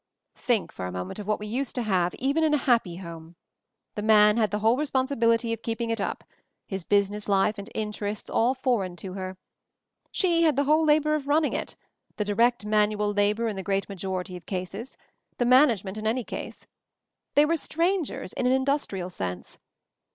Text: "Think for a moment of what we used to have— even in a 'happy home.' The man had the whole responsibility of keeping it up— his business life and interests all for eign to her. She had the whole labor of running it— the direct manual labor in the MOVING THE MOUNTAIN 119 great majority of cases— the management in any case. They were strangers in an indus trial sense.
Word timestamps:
"Think 0.33 0.71
for 0.71 0.87
a 0.87 0.91
moment 0.91 1.19
of 1.19 1.27
what 1.27 1.39
we 1.39 1.45
used 1.45 1.75
to 1.75 1.83
have— 1.83 2.15
even 2.15 2.43
in 2.43 2.55
a 2.55 2.57
'happy 2.57 2.95
home.' 2.95 3.35
The 3.93 4.01
man 4.01 4.37
had 4.37 4.49
the 4.49 4.57
whole 4.57 4.75
responsibility 4.75 5.53
of 5.53 5.61
keeping 5.61 5.91
it 5.91 6.01
up— 6.01 6.23
his 6.73 6.83
business 6.83 7.29
life 7.29 7.59
and 7.59 7.69
interests 7.75 8.27
all 8.27 8.55
for 8.55 8.81
eign 8.83 8.97
to 8.97 9.13
her. 9.13 9.37
She 10.11 10.41
had 10.41 10.55
the 10.55 10.63
whole 10.63 10.83
labor 10.83 11.13
of 11.13 11.27
running 11.27 11.53
it— 11.53 11.75
the 12.17 12.25
direct 12.25 12.65
manual 12.65 13.13
labor 13.13 13.43
in 13.47 13.55
the 13.55 13.61
MOVING 13.61 13.83
THE 13.85 13.85
MOUNTAIN 13.85 13.85
119 13.85 13.85
great 13.85 13.89
majority 13.89 14.37
of 14.37 14.45
cases— 14.47 14.97
the 15.37 15.45
management 15.45 15.99
in 15.99 16.07
any 16.07 16.23
case. 16.23 16.65
They 17.35 17.45
were 17.45 17.55
strangers 17.55 18.33
in 18.33 18.47
an 18.47 18.53
indus 18.53 18.87
trial 18.87 19.11
sense. 19.11 19.59